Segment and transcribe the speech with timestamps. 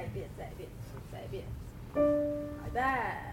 [0.00, 0.66] 再变再变
[1.12, 1.44] 再变。
[1.92, 3.29] 好的。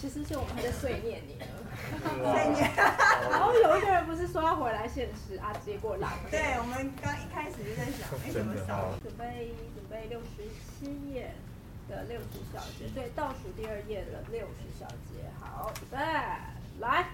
[0.00, 1.44] 其实就我们还在碎念你呢，
[2.32, 2.70] 碎念。
[3.30, 6.08] 然后有一个人不是说要回来现实啊，结果来。
[6.30, 8.92] 对，我们刚一开始就在想，哎，怎么少？
[9.02, 10.42] 准备准备六十
[10.78, 11.34] 七页
[11.88, 15.24] 的六十小节，对，倒数第二页的六十小节。
[15.40, 15.96] 好，预备，
[16.80, 17.06] 来。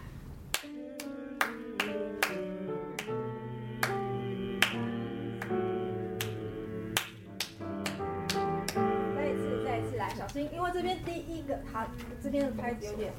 [10.52, 11.86] 因为这边第一个，它
[12.22, 13.12] 这边的拍子有点，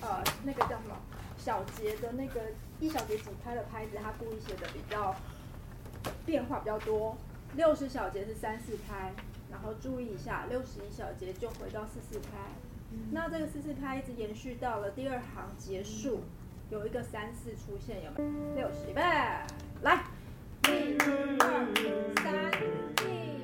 [0.00, 0.96] 呃，那个叫什么
[1.36, 2.40] 小节的那个
[2.80, 5.14] 一小节几拍的拍子，它故意写的比较
[6.24, 7.16] 变化比较多。
[7.56, 9.12] 六十小节是三四拍，
[9.50, 12.28] 然后注意一下，六十一小节就回到四四拍。
[13.10, 16.22] 那这个四四拍一直延续到了第二行结束，
[16.70, 18.68] 有一个三四出现，有没有？
[18.68, 19.02] 六十，预备，
[19.82, 20.04] 来，
[20.64, 20.96] 一、
[21.38, 23.39] 二、三，一。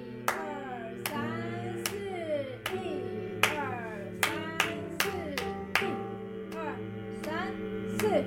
[8.01, 8.25] 是，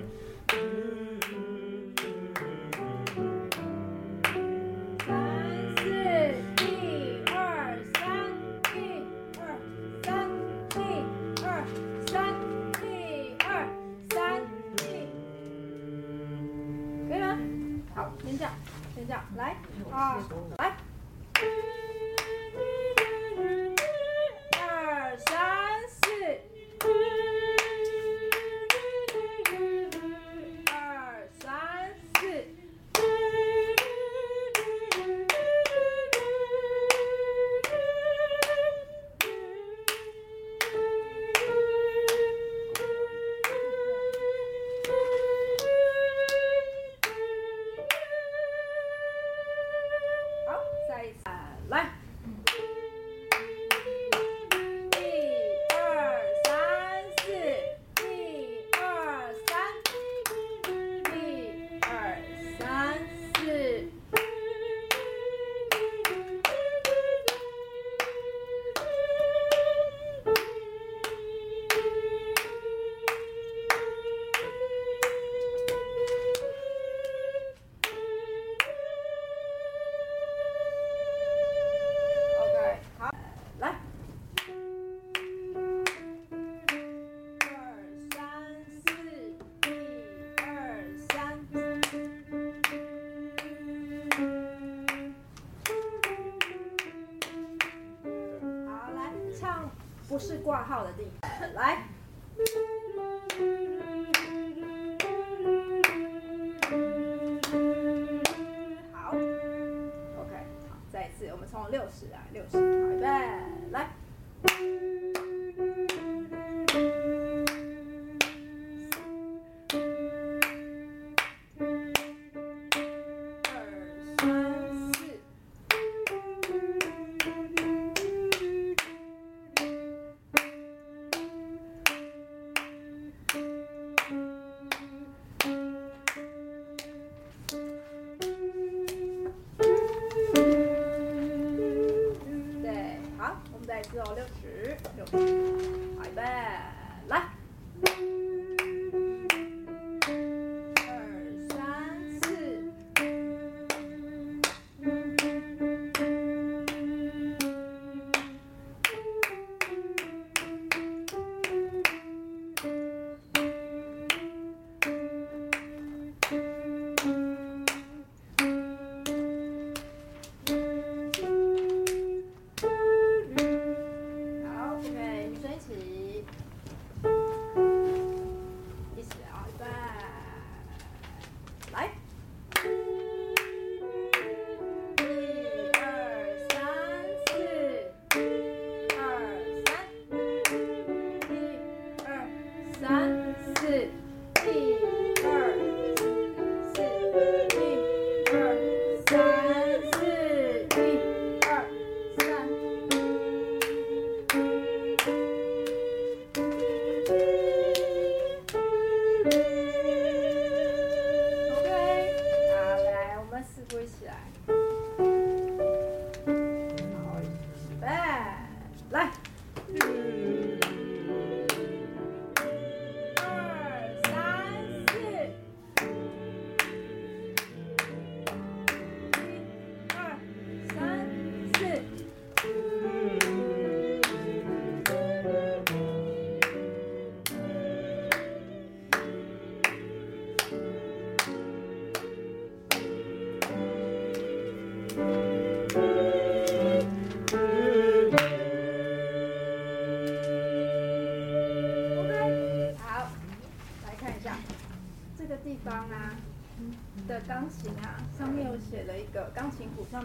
[100.20, 100.92] 是挂号的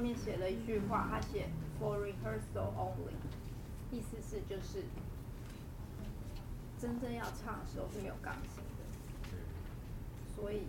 [0.05, 1.49] 面写了一句话，他写
[1.81, 3.17] For rehearsal only，
[3.91, 4.85] 意思是就是
[6.79, 8.85] 真正要唱的时候是没有钢琴的，
[10.37, 10.65] 所以，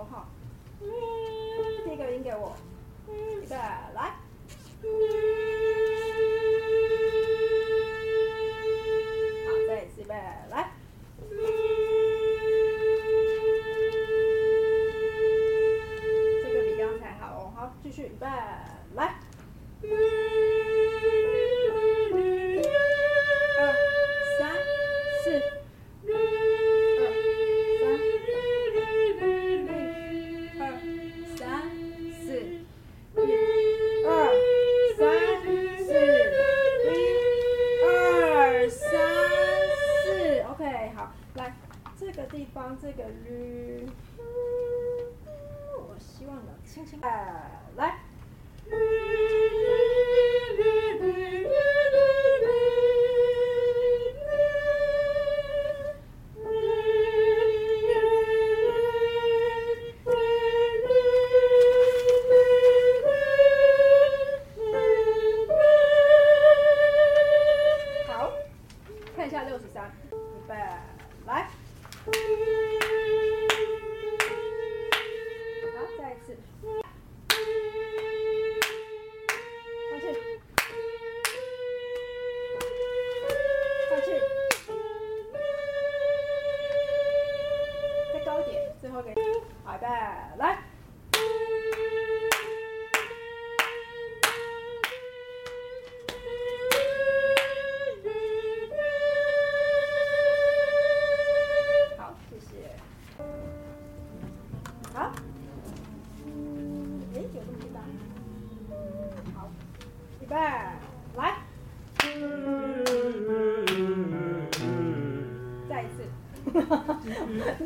[0.00, 0.24] 再次哦，哈，
[1.84, 2.52] 第一个音给我，
[3.08, 3.54] 预备，
[3.94, 4.19] 来。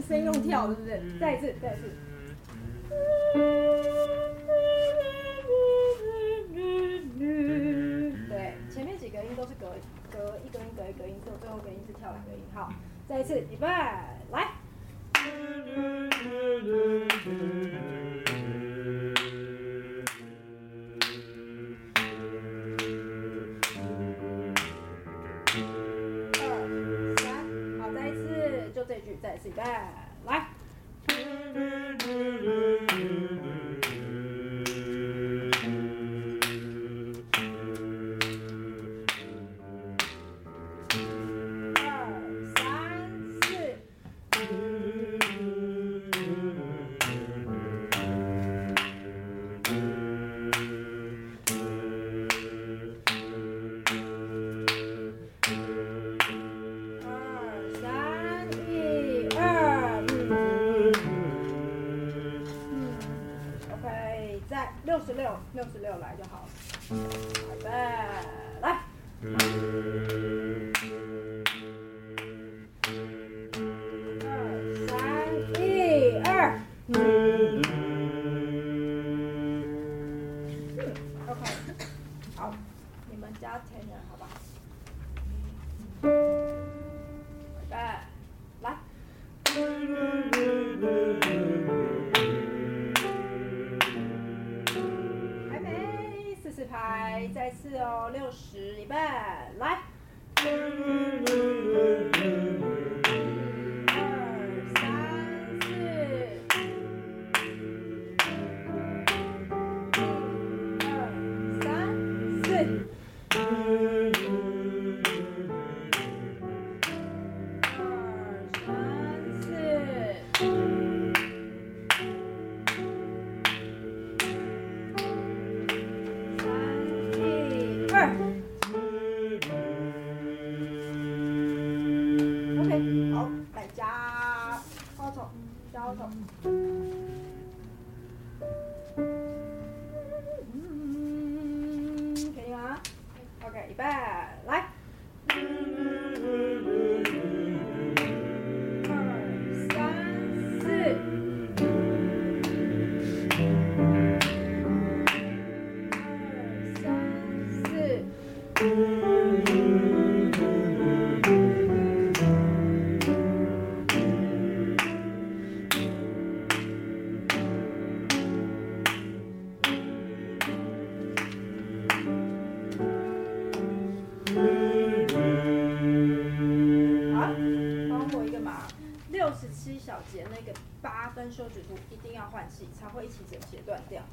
[0.07, 1.01] 声音用跳，对不对？
[1.21, 1.91] 再一次，再一次。
[8.29, 9.67] 对，前面几个音都是隔
[10.11, 12.43] 隔一个音，隔一个音，只有最后一个音是跳两个音。
[12.55, 12.73] 好，
[13.09, 13.67] 再一次，预备。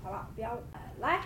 [0.03, 0.57] 好了不要
[0.99, 1.21] 来。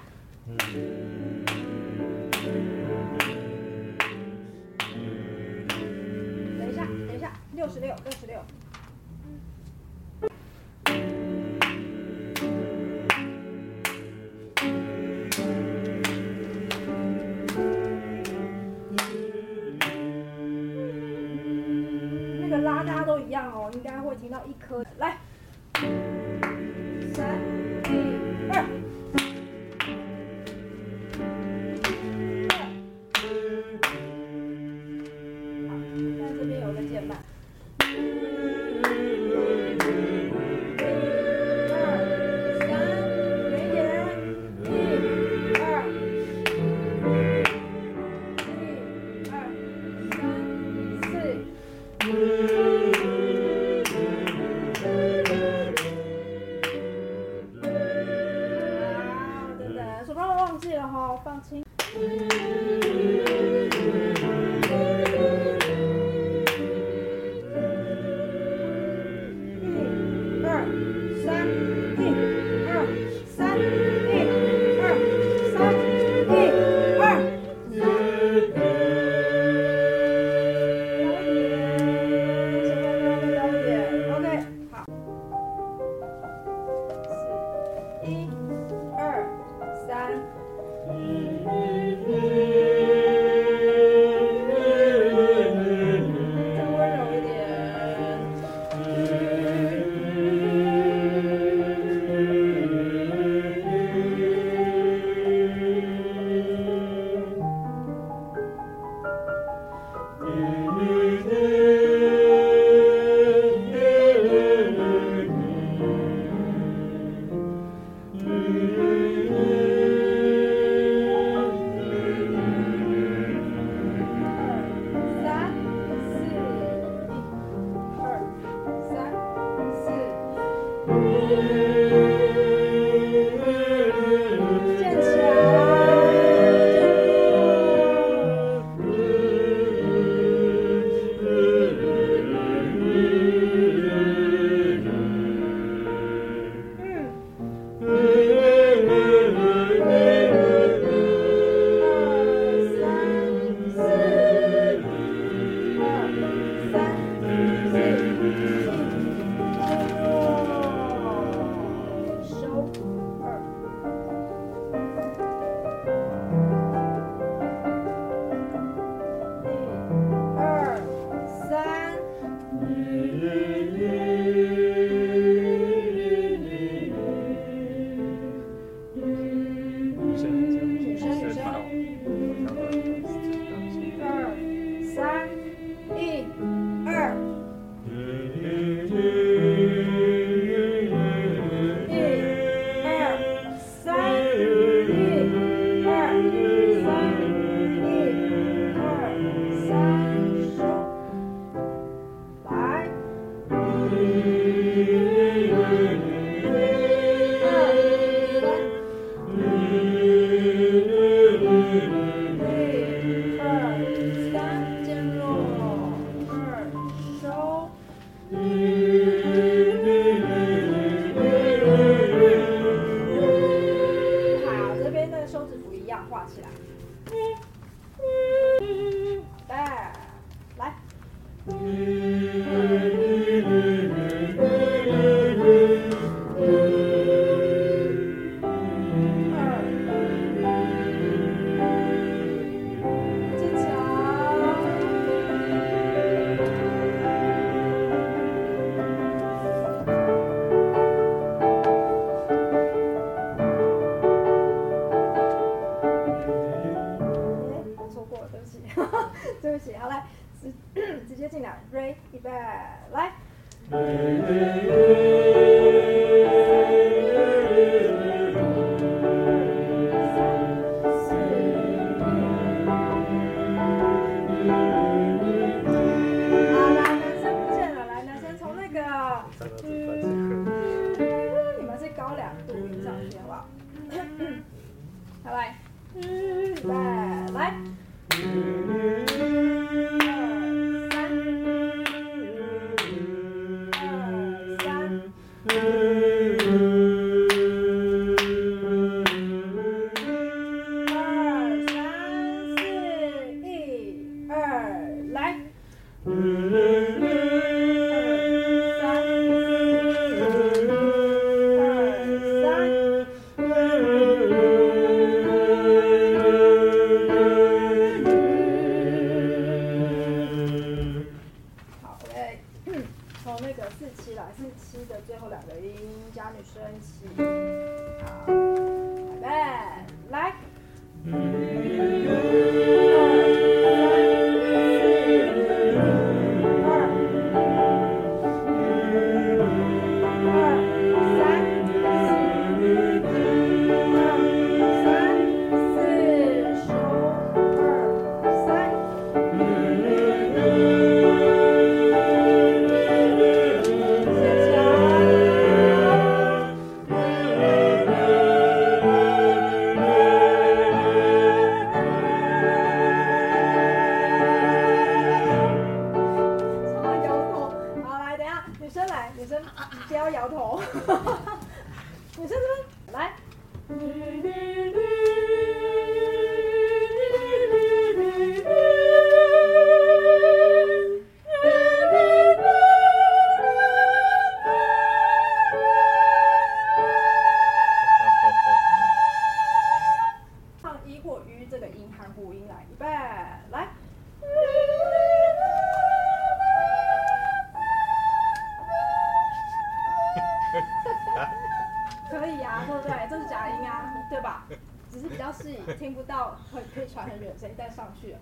[407.76, 408.16] 上去，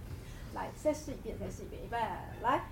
[0.56, 1.98] 来再试一遍，再试一遍，预备，
[2.42, 2.64] 来。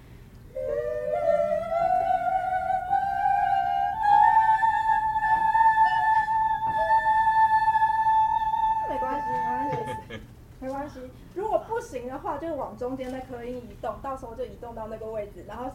[8.89, 10.21] 没关系，没关系，
[10.59, 10.99] 没关系。
[11.35, 15.71] 如果不行的话，就往中间那颗音移动，到时候就移动到那个位置，然后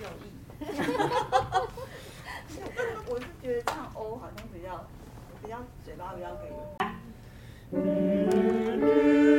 [0.00, 0.30] 有意，
[3.08, 4.86] 我是觉得唱 O 好像比较
[5.42, 6.46] 比较嘴巴比较可
[9.34, 9.37] 以。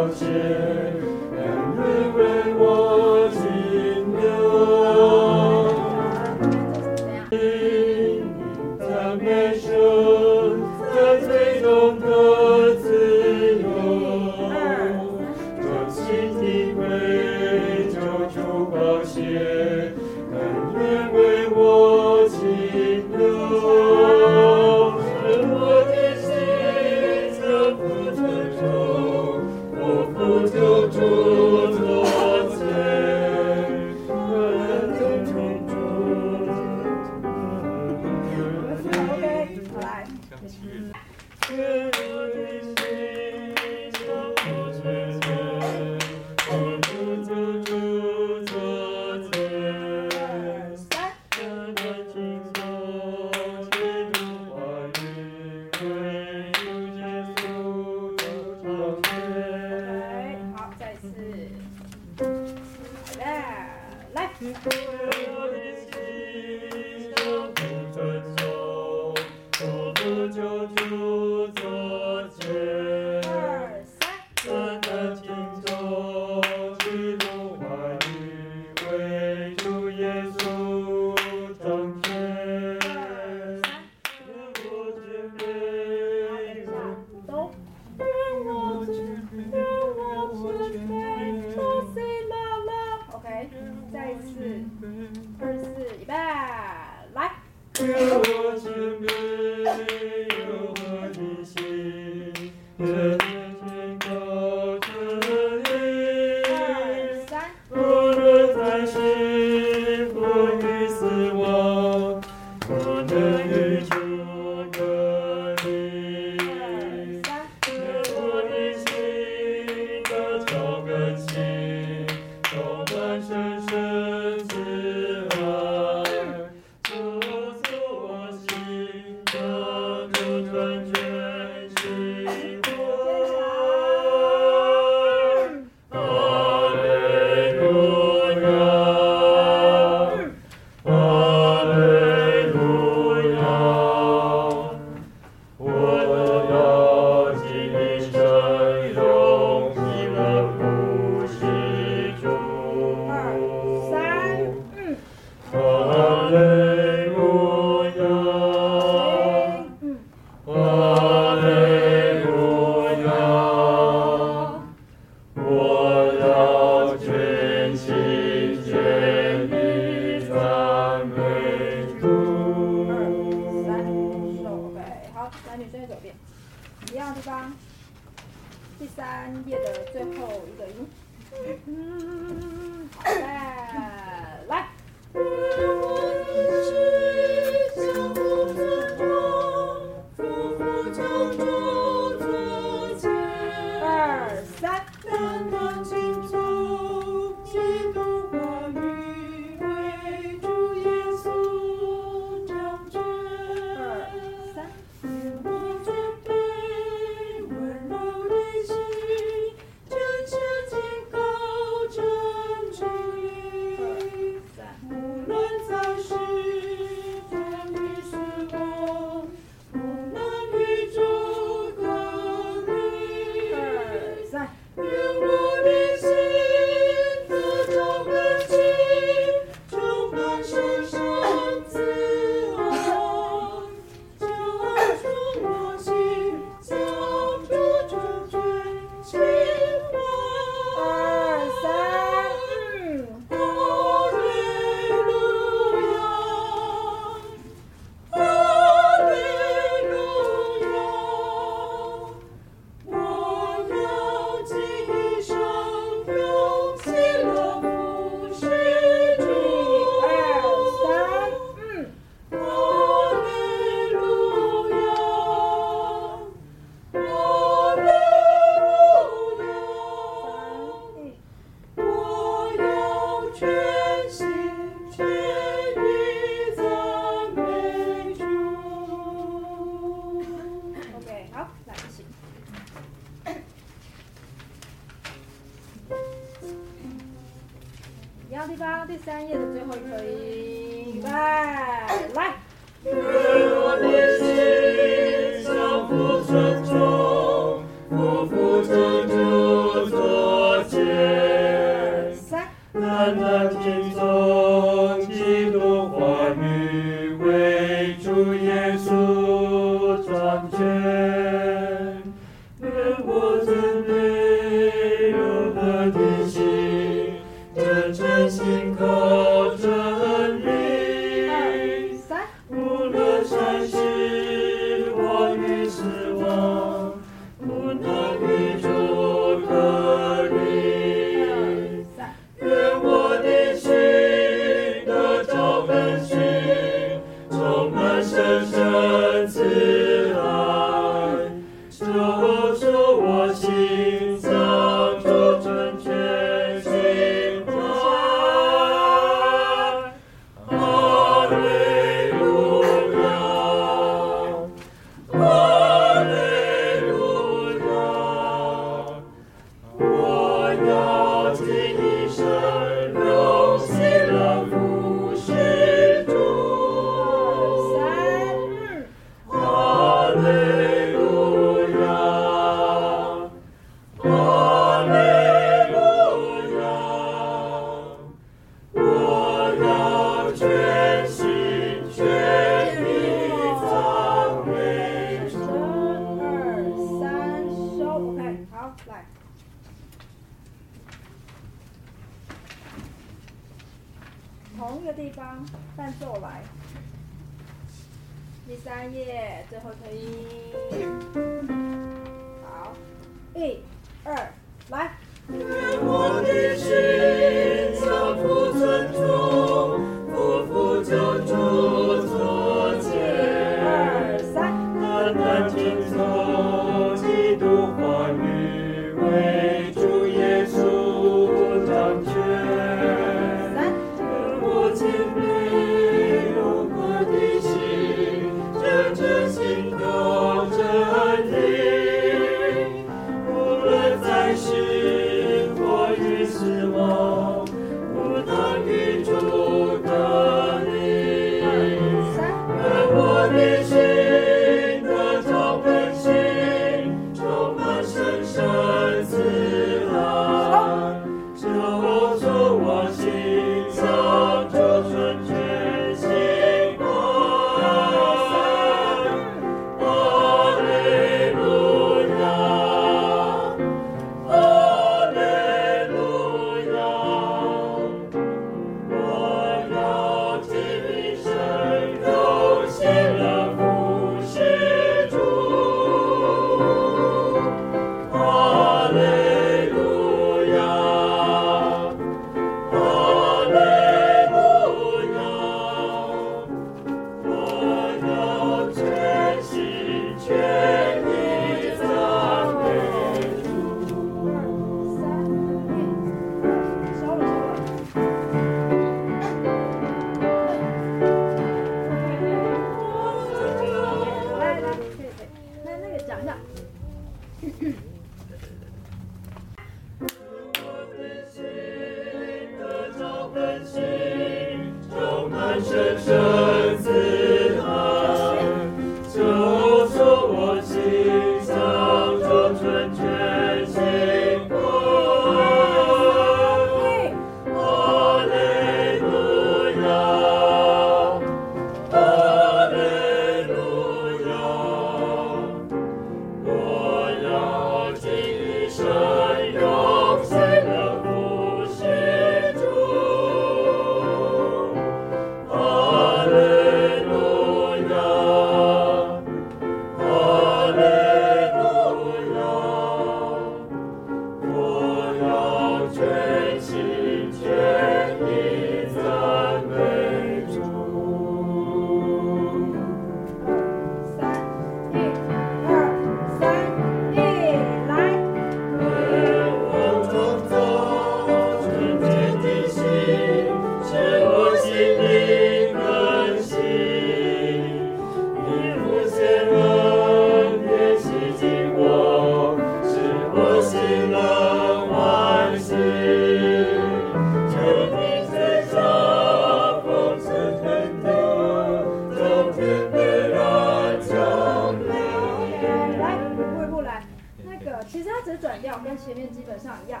[598.34, 600.00] 转调跟前面基本上一样。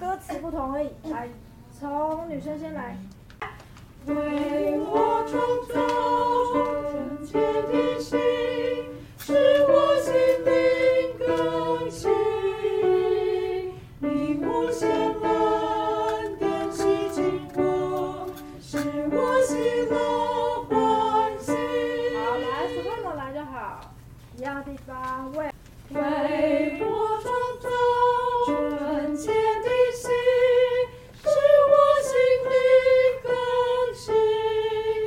[0.00, 1.28] 歌词不同而已来
[1.78, 2.96] 从女生先来。
[4.06, 5.74] 为我创造
[6.52, 8.18] 纯洁的心
[9.18, 9.34] 是
[9.68, 10.14] 我心
[10.46, 12.10] 灵更新。
[13.98, 14.88] 你无限
[15.20, 18.26] 蓝点吸情歌
[18.62, 18.78] 是
[19.10, 19.94] 我心的
[20.70, 21.52] 欢喜。
[22.16, 23.80] 好来十分钟来就好。
[24.36, 25.30] 一样的地方
[25.98, 27.26] 为我创
[27.60, 27.66] 造
[28.46, 30.08] 纯洁的心，
[31.22, 31.26] 是
[31.68, 31.72] 我
[32.06, 32.10] 心
[32.44, 32.50] 里
[33.24, 33.28] 感
[33.94, 34.06] 激。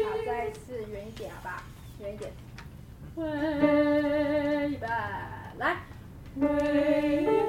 [0.04, 0.60] 好，再一次，
[0.92, 1.64] 远一点，好不好？
[2.02, 2.30] 远一点。
[3.16, 4.86] 为吧，
[5.58, 5.64] 来，
[6.36, 7.41] 为。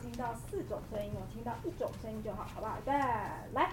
[0.00, 2.78] 听到四种声音，我听到一种声音就好，好不好？
[2.84, 2.92] 对，
[3.54, 3.70] 来。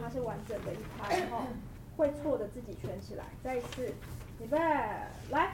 [0.00, 1.46] 它是完整的一拍然后
[1.96, 3.24] 会错的自己圈起来。
[3.42, 3.92] 再一次
[4.40, 4.58] 预备
[5.30, 5.52] 来。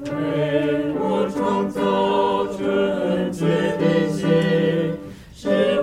[0.00, 4.98] 为我创造纯洁的心
[5.34, 5.82] 是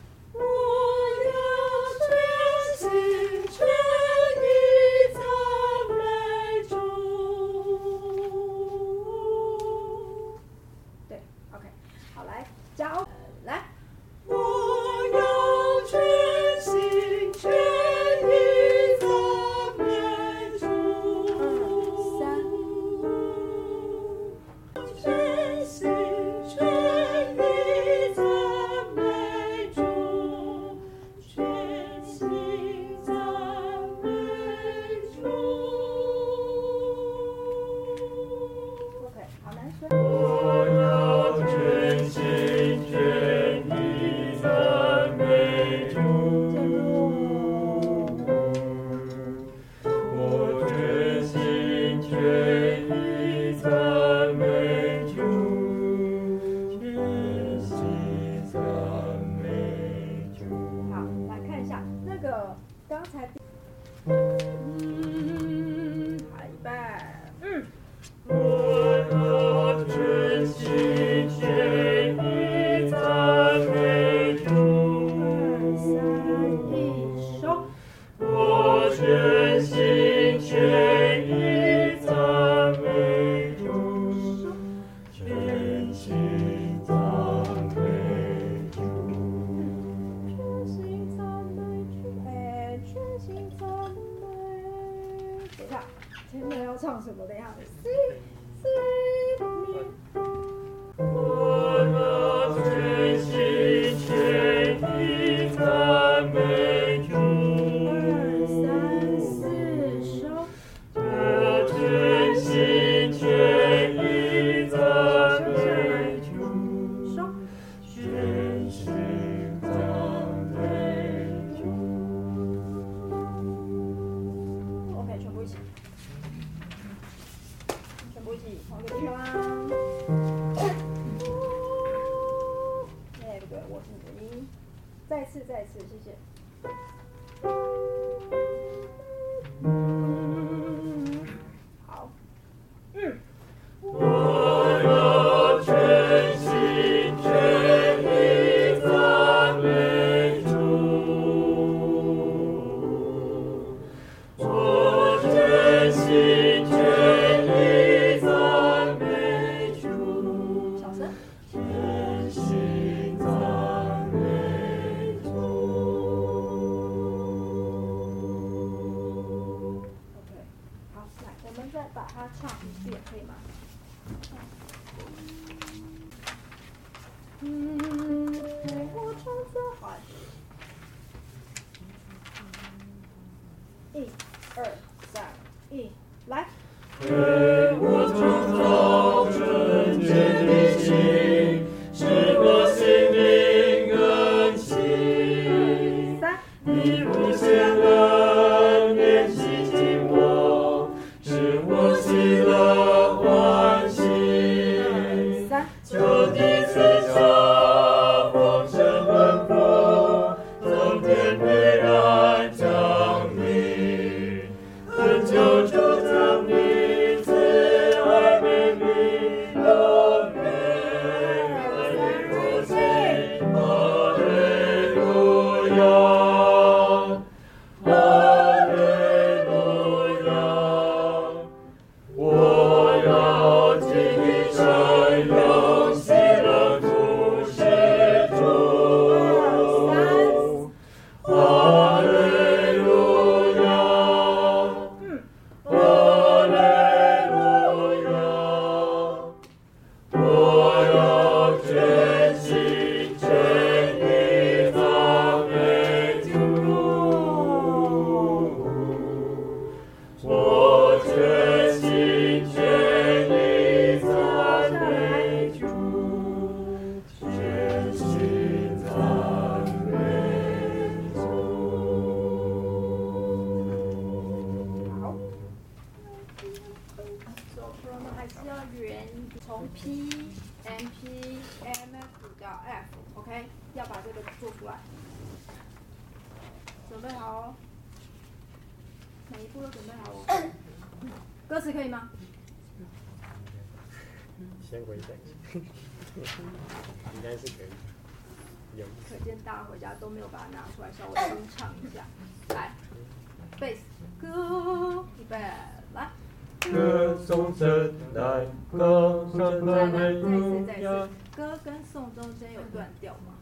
[313.01, 313.33] 掉吗？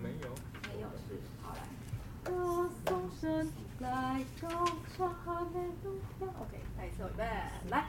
[0.00, 0.28] 没有。
[0.62, 2.32] 没有是,好来。
[2.32, 4.48] 我送身来高
[4.96, 6.28] 唱和美路飘。
[6.28, 7.24] OK，再一次，预备，
[7.70, 7.84] 来。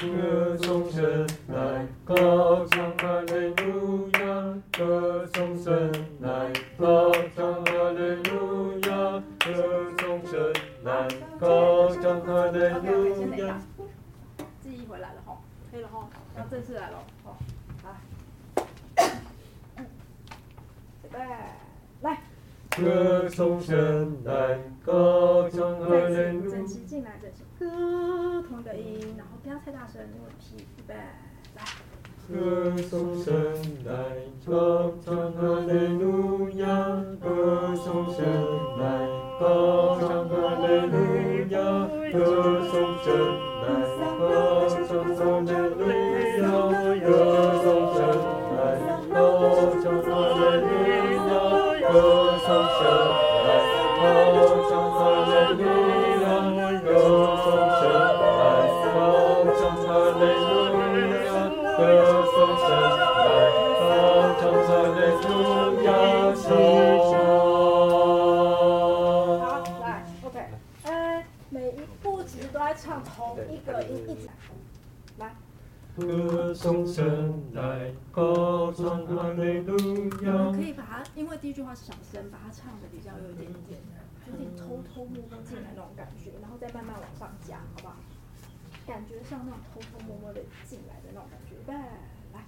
[0.00, 11.06] 歌颂神来高唱哈利路亚，歌颂神来高唱哈利路亚，歌颂神来
[11.38, 13.60] 高唱哈利路亚。
[14.62, 15.36] 记忆回来了哈，
[15.70, 17.36] 可以了哈，要正式来了，好。
[21.20, 21.54] 哎，
[22.00, 22.18] 来。
[23.28, 23.60] 从
[24.24, 26.50] 来，歌从何人入？
[26.50, 27.10] 整齐进来，
[27.58, 30.94] 歌同的音，然后不要太大声，因为皮预备，
[31.56, 31.62] 来。
[32.32, 33.34] 歌从声
[33.84, 33.92] 来，
[34.46, 37.04] 歌从何人路呀？
[37.20, 38.24] 歌从声
[38.78, 39.06] 来，
[39.38, 40.96] 歌从何人路
[41.50, 41.60] 呀？
[42.12, 42.72] 歌从
[43.04, 43.08] 声
[43.60, 43.68] 来，
[44.16, 45.20] 歌从何
[45.52, 45.99] 人路？
[76.00, 77.04] 歌颂神
[77.52, 79.76] 来，高唱哈利路
[80.24, 80.50] 亚。
[80.50, 83.78] 可以把它，因为第一句话是小声，把它唱的比较有一点点，
[84.26, 87.96] 有点偷偷摸摸进来那种感觉，然后再慢慢往上加，好不好？
[88.86, 91.74] 感觉像那种偷偷摸摸的进来的那种感觉，预备，
[92.32, 92.46] 来。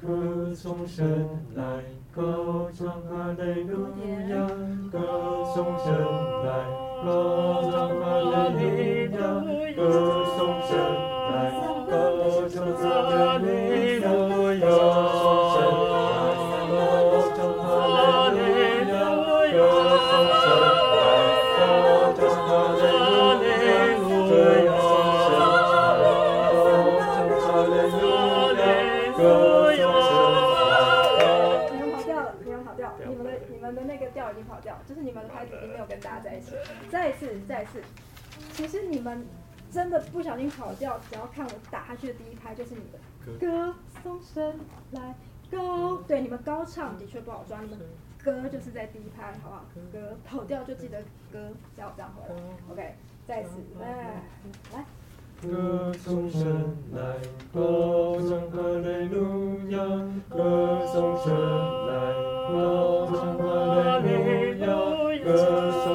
[0.00, 1.82] 歌颂神来，
[2.14, 3.88] 高唱哈利路
[4.28, 4.46] 亚。
[4.90, 5.92] 歌颂神
[6.44, 6.66] 来，
[7.04, 8.02] 高唱哈
[8.48, 9.06] 利路亚。
[9.06, 9.06] 歌颂神。
[9.06, 9.86] 高唱哈利路亚，歌
[10.36, 10.70] 颂神
[11.30, 11.36] 来，
[11.88, 13.04] 你们跑
[32.04, 36.52] 调了，你们跑调，你们的你们的那个调已经跑调，就是你们的拍子已经没有跟大家在一起。
[36.90, 37.82] 再一次，再一次，
[38.52, 39.26] 其实你们。
[39.70, 42.98] 真的不小心跑调，只要看我打下去的第一拍就是你的
[43.38, 43.74] 歌。
[44.02, 44.60] 颂神
[44.92, 45.14] 来
[45.50, 47.78] 高，对，你们高唱的确不好抓，你们
[48.22, 49.64] 歌就是在第一拍，好不好？
[49.92, 51.02] 歌跑调就记得
[51.32, 52.40] 歌，这样这样回来
[52.70, 52.94] ，OK，
[53.26, 53.50] 再次
[53.80, 54.22] 来
[54.72, 54.84] 来。
[55.42, 57.16] 歌颂神来
[57.52, 59.78] 高唱哈利路亚，
[60.28, 61.92] 歌颂神来
[62.52, 64.06] 高唱哈利
[64.54, 64.64] 路
[65.14, 65.86] 亚，歌颂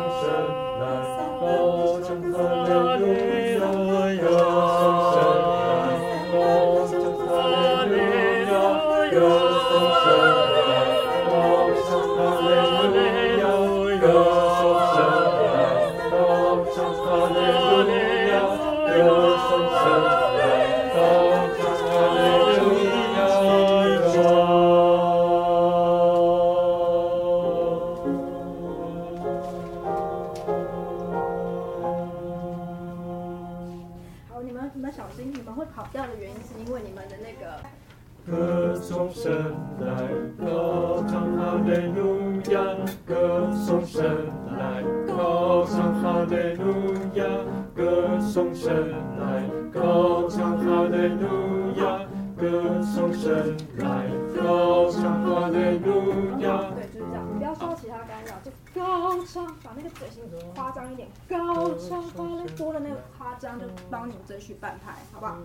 [64.34, 65.38] 争取半拍，好不好？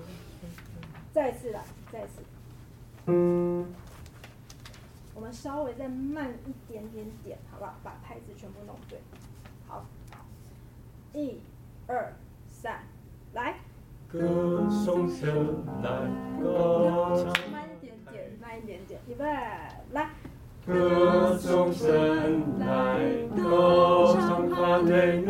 [1.13, 1.63] 再次来，
[1.93, 2.23] 再次。
[5.15, 7.75] 我们稍微再慢一点点点，好不好？
[7.85, 8.99] 把拍子全部弄对。
[9.67, 9.85] 好，
[11.13, 11.39] 一、
[11.87, 12.15] 二、
[12.49, 12.81] 三，
[13.35, 13.57] 来。
[14.09, 15.29] 歌颂神
[15.83, 15.91] 来，
[16.43, 17.27] 高唱。
[17.53, 19.25] 慢一点点，慢一点点，预备，
[19.93, 20.09] 来。
[20.67, 25.27] 歌颂神来，高唱哈利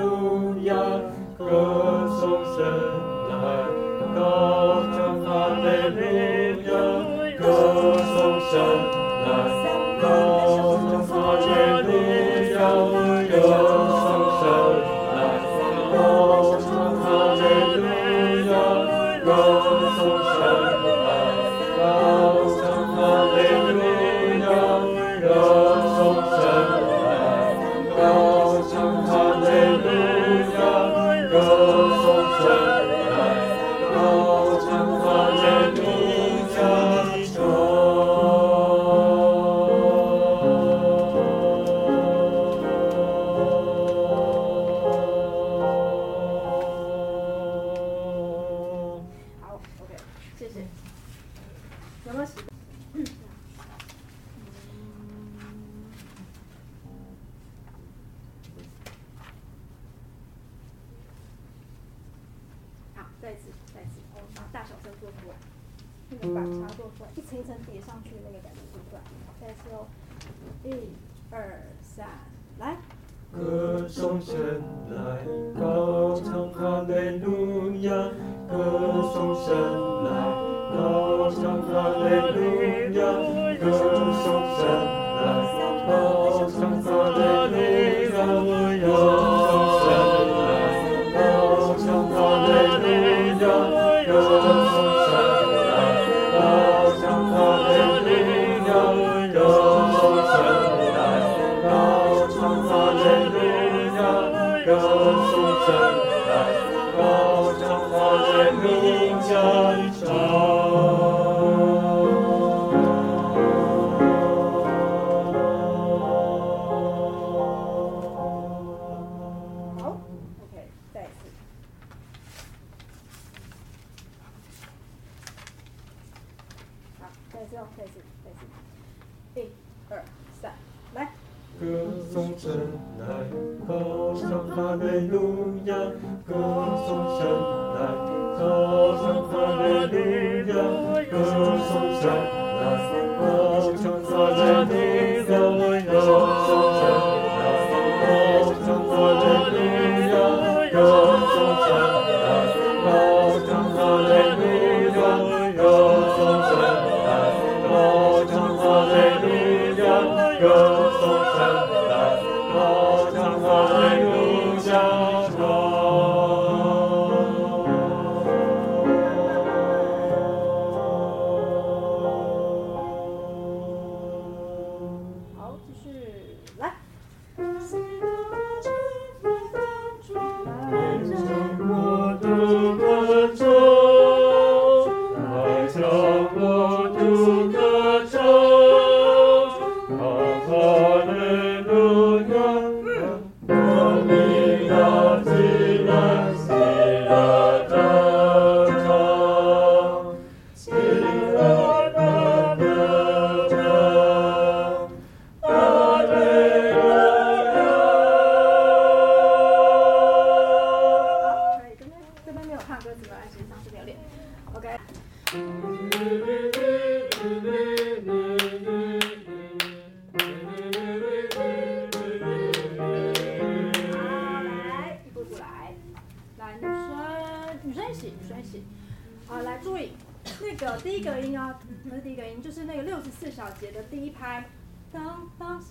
[229.29, 229.93] 好来注意
[230.41, 234.49] 那个第一个音啊不是第一个音就是那个六十四小节的第一拍。
[234.91, 235.62] 当当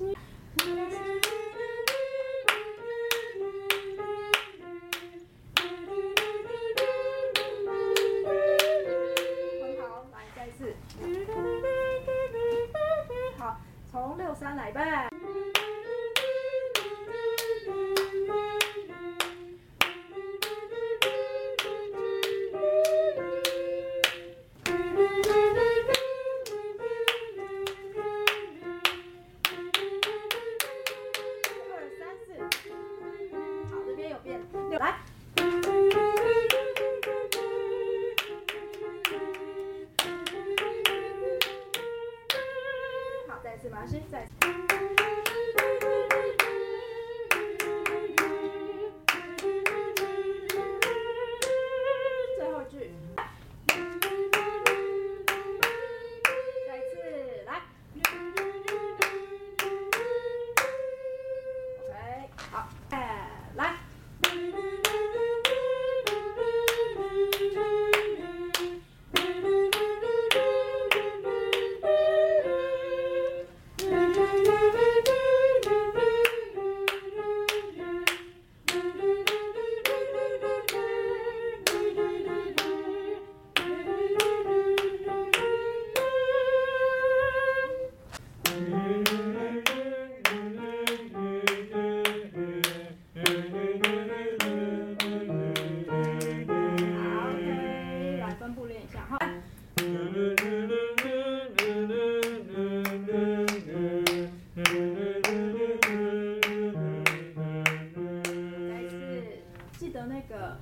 [110.08, 110.58] 那个，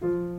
[0.00, 0.29] Bye.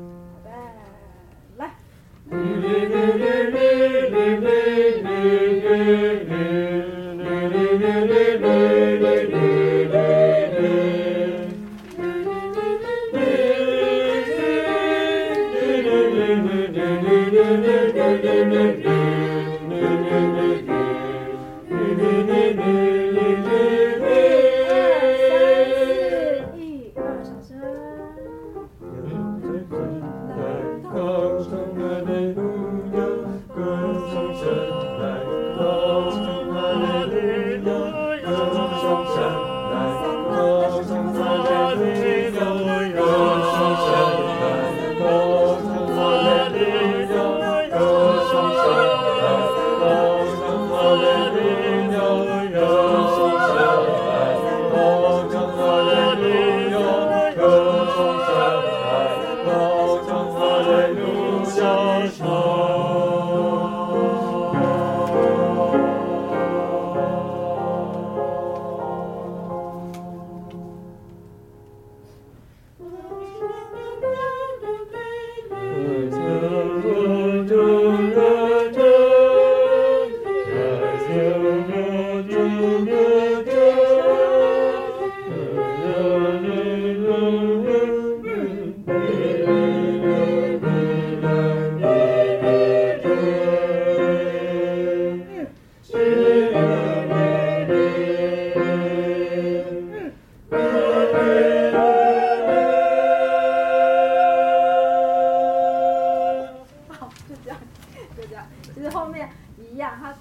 [108.74, 110.14] 其实后面一样，他。